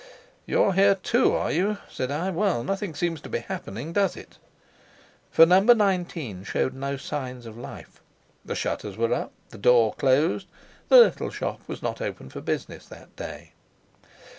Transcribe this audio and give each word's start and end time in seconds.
"You're 0.47 0.73
here 0.73 0.95
too, 0.95 1.35
are 1.35 1.51
you?" 1.51 1.77
said 1.87 2.09
I. 2.09 2.31
"Well, 2.31 2.63
nothing 2.63 2.95
seems 2.95 3.21
to 3.21 3.29
be 3.29 3.37
happening, 3.37 3.93
does 3.93 4.15
it?" 4.17 4.39
For 5.29 5.45
No. 5.45 5.59
19 5.59 6.43
showed 6.43 6.73
no 6.73 6.97
sign 6.97 7.37
of 7.45 7.55
life. 7.55 8.01
The 8.43 8.55
shutters 8.55 8.97
were 8.97 9.13
up, 9.13 9.31
the 9.49 9.59
door 9.59 9.93
closed; 9.93 10.47
the 10.89 10.97
little 10.97 11.29
shop 11.29 11.59
was 11.67 11.83
not 11.83 12.01
open 12.01 12.31
for 12.31 12.41
business 12.41 12.87
that 12.87 13.15
day. 13.15 13.53